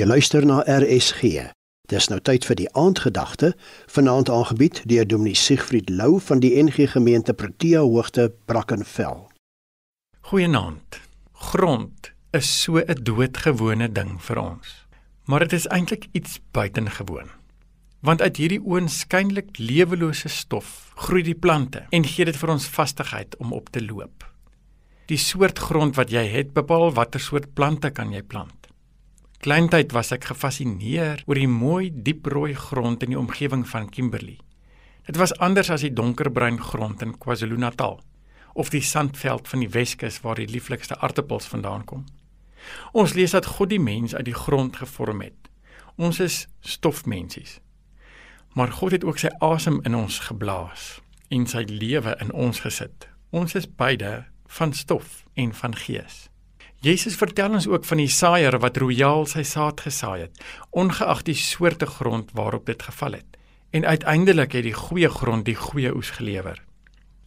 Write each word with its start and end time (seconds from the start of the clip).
Jy 0.00 0.06
luister 0.08 0.46
na 0.48 0.62
RSG. 0.64 1.50
Dis 1.92 2.06
nou 2.08 2.16
tyd 2.24 2.46
vir 2.48 2.56
die 2.56 2.68
aandgedagte, 2.78 3.50
vanaand 3.92 4.30
aangebied 4.32 4.78
deur 4.88 5.04
Dominee 5.04 5.36
Siegfried 5.36 5.90
Lou 5.92 6.14
van 6.24 6.40
die 6.40 6.54
NG 6.56 6.86
Gemeente 6.88 7.34
Protea 7.36 7.82
Hoogte 7.84 8.30
Brackenfell. 8.48 9.26
Goeienaand. 10.30 11.02
Grond 11.52 12.12
is 12.32 12.48
so 12.62 12.80
'n 12.80 13.02
doodgewone 13.04 13.92
ding 13.92 14.16
vir 14.22 14.38
ons. 14.40 14.86
Maar 15.26 15.40
dit 15.40 15.52
is 15.52 15.66
eintlik 15.68 16.06
iets 16.12 16.40
buitengewoon. 16.50 17.28
Want 18.00 18.22
uit 18.22 18.36
hierdie 18.36 18.64
oënskynlik 18.64 19.58
lewelose 19.58 20.28
stof 20.28 20.92
groei 20.96 21.22
die 21.22 21.38
plante 21.38 21.84
en 21.90 22.04
gee 22.04 22.24
dit 22.24 22.36
vir 22.36 22.48
ons 22.48 22.66
vastigheid 22.66 23.36
om 23.36 23.52
op 23.52 23.68
te 23.68 23.84
loop. 23.84 24.24
Die 25.06 25.18
soort 25.18 25.58
grond 25.58 25.96
wat 25.96 26.10
jy 26.10 26.24
het 26.24 26.52
bepaal 26.52 26.92
watter 26.92 27.20
soort 27.20 27.52
plante 27.54 27.90
kan 27.90 28.12
jy 28.12 28.22
plant. 28.22 28.59
Kleintyd 29.40 29.94
was 29.96 30.10
ek 30.12 30.26
gefassineer 30.28 31.22
oor 31.24 31.38
die 31.40 31.48
mooi 31.48 31.86
dieprooi 32.04 32.50
grond 32.60 33.00
in 33.06 33.14
die 33.14 33.18
omgewing 33.18 33.62
van 33.70 33.86
Kimberley. 33.88 34.36
Dit 35.08 35.16
was 35.16 35.32
anders 35.40 35.70
as 35.72 35.80
die 35.80 35.94
donkerbruin 35.96 36.58
grond 36.60 37.00
in 37.00 37.14
KwaZulu-Natal 37.16 37.96
of 38.52 38.68
die 38.68 38.82
sandveld 38.84 39.48
van 39.48 39.64
die 39.64 39.70
Weskus 39.72 40.18
waar 40.20 40.36
die 40.36 40.50
lieflikste 40.50 40.98
aartappels 41.00 41.48
vandaan 41.48 41.86
kom. 41.88 42.04
Ons 42.92 43.16
lees 43.16 43.32
dat 43.32 43.48
God 43.56 43.72
die 43.72 43.80
mens 43.80 44.12
uit 44.12 44.28
die 44.28 44.36
grond 44.36 44.76
gevorm 44.76 45.24
het. 45.24 45.48
Ons 45.96 46.20
is 46.20 46.42
stofmensies. 46.60 47.62
Maar 48.52 48.76
God 48.76 48.98
het 48.98 49.08
ook 49.08 49.24
sy 49.24 49.32
asem 49.40 49.80
in 49.88 49.96
ons 49.96 50.20
geblaas 50.28 50.98
en 51.32 51.48
sy 51.48 51.64
lewe 51.64 52.12
in 52.20 52.36
ons 52.36 52.60
gesit. 52.60 53.08
Ons 53.32 53.56
is 53.56 53.64
beide 53.64 54.26
van 54.60 54.76
stof 54.76 55.22
en 55.32 55.56
van 55.56 55.72
gees. 55.72 56.26
Jesus 56.80 57.18
vertel 57.20 57.52
ons 57.52 57.66
ook 57.68 57.84
van 57.84 58.00
die 58.00 58.08
saaier 58.08 58.54
wat 58.62 58.78
royaal 58.80 59.26
sy 59.28 59.42
saad 59.44 59.82
gesaai 59.84 60.22
het, 60.22 60.38
ongeag 60.72 61.26
die 61.26 61.36
soorte 61.36 61.84
grond 61.84 62.30
waarop 62.32 62.70
dit 62.70 62.82
geval 62.82 63.18
het. 63.18 63.36
En 63.76 63.84
uiteindelik 63.84 64.56
het 64.56 64.64
die 64.64 64.72
goeie 64.72 65.10
grond 65.12 65.44
die 65.44 65.58
goeie 65.60 65.92
oes 65.92 66.10
gelewer. 66.16 66.62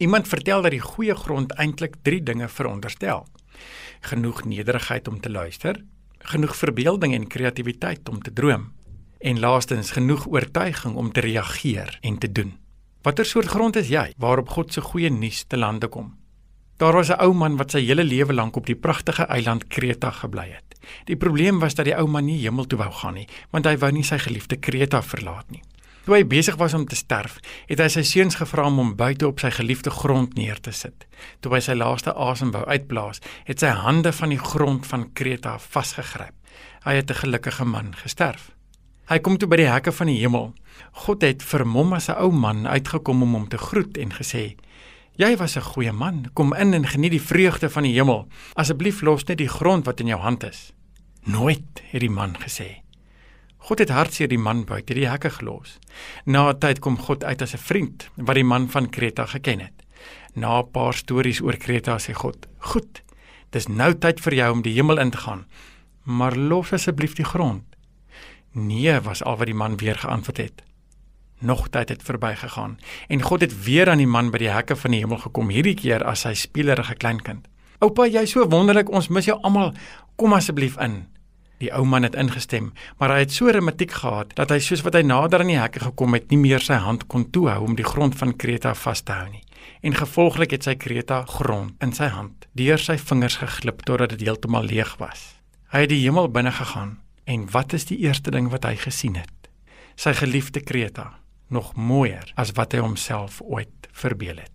Iemand 0.02 0.26
vertel 0.28 0.66
dat 0.66 0.74
die 0.74 0.82
goeie 0.82 1.14
grond 1.14 1.54
eintlik 1.54 1.94
3 2.02 2.22
dinge 2.22 2.48
veronderstel: 2.48 3.28
genoeg 4.00 4.42
nederigheid 4.44 5.08
om 5.08 5.20
te 5.20 5.30
luister, 5.30 5.78
genoeg 6.18 6.56
verbeelding 6.56 7.14
en 7.14 7.30
kreatiwiteit 7.30 8.08
om 8.08 8.18
te 8.22 8.32
droom, 8.32 8.72
en 9.18 9.38
laastens 9.38 9.90
genoeg 9.90 10.26
oortuiging 10.26 10.94
om 10.94 11.12
te 11.12 11.20
reageer 11.20 11.98
en 12.02 12.18
te 12.18 12.32
doen. 12.32 12.56
Watter 13.02 13.24
soort 13.24 13.46
grond 13.46 13.76
is 13.76 13.88
jy 13.88 14.12
waarop 14.18 14.48
God 14.48 14.72
se 14.72 14.80
goeie 14.80 15.10
nuus 15.10 15.44
te 15.46 15.56
lande 15.56 15.88
kom? 15.88 16.23
Daar 16.76 16.92
was 16.92 17.08
'n 17.08 17.22
ou 17.22 17.32
man 17.32 17.56
wat 17.56 17.70
sy 17.70 17.80
hele 17.80 18.04
lewe 18.04 18.32
lank 18.32 18.56
op 18.56 18.66
die 18.66 18.74
pragtige 18.74 19.22
eiland 19.22 19.66
Kreta 19.66 20.10
gebly 20.10 20.50
het. 20.50 20.74
Die 21.04 21.16
probleem 21.16 21.58
was 21.58 21.74
dat 21.74 21.84
die 21.84 21.96
ou 21.96 22.06
man 22.06 22.24
nie 22.24 22.40
hemel 22.40 22.66
toe 22.66 22.78
wou 22.78 22.92
gaan 22.92 23.14
nie, 23.14 23.28
want 23.50 23.64
hy 23.64 23.76
wou 23.76 23.92
nie 23.92 24.02
sy 24.02 24.18
geliefde 24.18 24.56
Kreta 24.56 25.02
verlaat 25.02 25.50
nie. 25.50 25.62
Toe 26.04 26.14
hy 26.14 26.24
besig 26.24 26.56
was 26.56 26.74
om 26.74 26.86
te 26.86 26.96
sterf, 26.96 27.38
het 27.66 27.78
hy 27.78 27.88
sy 27.88 28.02
seuns 28.02 28.34
gevra 28.34 28.66
om 28.66 28.76
hom 28.76 28.96
buite 28.96 29.26
op 29.26 29.40
sy 29.40 29.50
geliefde 29.50 29.90
grond 29.90 30.34
neer 30.34 30.60
te 30.60 30.72
sit. 30.72 31.06
Toe 31.40 31.54
hy 31.54 31.60
sy 31.60 31.74
laaste 31.74 32.12
asem 32.12 32.50
wou 32.50 32.64
uitblaas, 32.64 33.20
het 33.44 33.60
sy 33.60 33.66
hande 33.66 34.12
van 34.12 34.28
die 34.28 34.38
grond 34.38 34.86
van 34.86 35.12
Kreta 35.12 35.58
vasgegryp. 35.58 36.34
Hy 36.84 36.94
het 36.94 37.10
'n 37.10 37.14
gelukkige 37.14 37.64
man 37.64 37.94
gesterf. 37.94 38.50
Hy 39.08 39.18
kom 39.18 39.38
toe 39.38 39.48
by 39.48 39.56
die 39.56 39.68
hekke 39.68 39.92
van 39.92 40.06
die 40.06 40.20
hemel. 40.20 40.54
God 40.92 41.22
het 41.22 41.42
vir 41.42 41.64
hom 41.64 41.92
as 41.92 42.08
'n 42.08 42.16
ou 42.18 42.30
man 42.32 42.66
uitgekom 42.66 43.22
om 43.22 43.32
hom 43.32 43.48
te 43.48 43.58
groet 43.58 43.96
en 43.96 44.12
gesê: 44.12 44.56
Jy 45.16 45.36
was 45.36 45.56
'n 45.56 45.62
goeie 45.62 45.92
man. 45.92 46.30
Kom 46.32 46.54
in 46.54 46.74
en 46.74 46.86
geniet 46.86 47.10
die 47.10 47.22
vreugde 47.22 47.70
van 47.70 47.82
die 47.82 47.92
hemel. 47.92 48.26
Asseblief 48.54 49.00
los 49.00 49.24
net 49.24 49.38
die 49.38 49.48
grond 49.48 49.84
wat 49.84 50.00
in 50.00 50.06
jou 50.06 50.20
hand 50.20 50.42
is. 50.42 50.72
Nooit, 51.22 51.82
het 51.90 52.00
die 52.00 52.10
man 52.10 52.34
gesê. 52.36 52.82
God 53.56 53.78
het 53.78 53.88
hartseer 53.88 54.28
die 54.28 54.38
man 54.38 54.64
buite 54.64 54.94
die 54.94 55.08
hekke 55.08 55.30
gelos. 55.30 55.78
Na 56.24 56.50
'n 56.50 56.58
tyd 56.58 56.78
kom 56.78 56.98
God 56.98 57.24
uit 57.24 57.42
as 57.42 57.54
'n 57.54 57.58
vriend 57.58 58.10
wat 58.16 58.34
die 58.34 58.44
man 58.44 58.68
van 58.68 58.90
Kreta 58.90 59.26
geken 59.26 59.60
het. 59.60 59.84
Na 60.34 60.58
'n 60.58 60.70
paar 60.70 60.94
stories 60.94 61.40
oor 61.40 61.56
Kreta 61.56 61.98
sê 61.98 62.12
God: 62.12 62.46
"Goed. 62.58 63.02
Dis 63.50 63.68
nou 63.68 63.94
tyd 63.94 64.20
vir 64.20 64.34
jou 64.34 64.52
om 64.52 64.62
die 64.62 64.74
hemel 64.74 64.98
in 64.98 65.10
te 65.10 65.18
gaan. 65.18 65.46
Maar 66.02 66.36
los 66.36 66.72
asseblief 66.72 67.14
die 67.14 67.24
grond." 67.24 67.62
Nee, 68.52 69.00
was 69.00 69.22
al 69.22 69.36
wat 69.36 69.46
die 69.46 69.54
man 69.54 69.76
weer 69.76 69.96
geantwoord 69.96 70.36
het. 70.36 70.62
Nog 71.38 71.68
tyd 71.68 71.88
het 71.88 72.02
verbygegaan 72.02 72.78
en 73.08 73.22
God 73.22 73.40
het 73.40 73.64
weer 73.64 73.90
aan 73.90 73.98
die 73.98 74.06
man 74.06 74.30
by 74.30 74.38
die 74.38 74.52
hekke 74.52 74.76
van 74.76 74.94
die 74.94 75.00
hemel 75.02 75.18
gekom, 75.18 75.50
hierdie 75.50 75.74
keer 75.76 76.04
as 76.04 76.24
sy 76.24 76.34
speelerige 76.34 76.94
kleinkind. 76.94 77.48
"Oupa, 77.80 78.06
jy's 78.06 78.30
so 78.30 78.48
wonderlik, 78.48 78.90
ons 78.90 79.08
mis 79.08 79.24
jou 79.24 79.38
almal. 79.42 79.72
Kom 80.16 80.32
asseblief 80.32 80.78
in." 80.78 81.06
Die 81.58 81.72
ou 81.72 81.84
man 81.84 82.02
het 82.02 82.14
ingestem, 82.14 82.72
maar 82.98 83.10
hy 83.14 83.18
het 83.18 83.32
so 83.32 83.46
rematiek 83.46 83.92
gehad 83.92 84.34
dat 84.34 84.50
hy 84.50 84.58
soos 84.58 84.82
wat 84.82 84.94
hy 84.94 85.02
nader 85.02 85.40
aan 85.40 85.52
die 85.52 85.58
hekke 85.58 85.80
gekom 85.80 86.14
het, 86.14 86.30
nie 86.30 86.38
meer 86.38 86.60
sy 86.60 86.74
hand 86.74 87.06
kon 87.06 87.30
toehou 87.30 87.62
om 87.64 87.74
die 87.74 87.86
grond 87.86 88.14
van 88.18 88.36
Kreta 88.36 88.74
vas 88.74 89.02
te 89.02 89.12
hou 89.12 89.28
nie. 89.30 89.42
En 89.80 89.94
gevolglik 89.94 90.50
het 90.50 90.62
sy 90.64 90.74
Kreta 90.74 91.24
grond 91.24 91.72
in 91.82 91.92
sy 91.92 92.10
hand 92.12 92.46
deur 92.52 92.78
sy 92.78 92.98
vingers 92.98 93.36
geglip 93.36 93.82
totdat 93.82 94.10
dit 94.10 94.20
heeltemal 94.20 94.64
leeg 94.64 94.96
was. 94.98 95.34
Hy 95.72 95.86
het 95.86 95.88
die 95.88 96.02
hemel 96.04 96.28
binne 96.28 96.52
gegaan 96.52 96.98
en 97.24 97.50
wat 97.50 97.72
is 97.72 97.84
die 97.84 97.98
eerste 97.98 98.30
ding 98.30 98.50
wat 98.50 98.64
hy 98.64 98.76
gesien 98.76 99.16
het? 99.16 99.48
Sy 99.96 100.12
geliefde 100.12 100.60
Kreta 100.60 101.23
nog 101.48 101.74
mooier 101.74 102.32
as 102.34 102.52
wat 102.52 102.72
hy 102.72 102.78
homself 102.78 103.40
ooit 103.42 103.88
verbeel 103.92 104.36
het. 104.36 104.52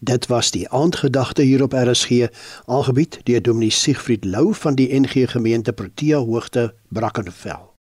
Dit 0.00 0.26
was 0.26 0.50
die 0.50 0.68
aandgedagte 0.68 1.42
hier 1.42 1.62
op 1.62 1.72
RSG, 1.72 2.28
aangebied 2.64 3.20
deur 3.24 3.42
Dominee 3.42 3.70
Siegfried 3.70 4.24
Lou 4.24 4.54
van 4.54 4.74
die 4.74 5.00
NG 5.00 5.30
Gemeente 5.30 5.72
Protea 5.72 6.18
Hoogte 6.18 6.74
Brackenfell. 6.88 7.75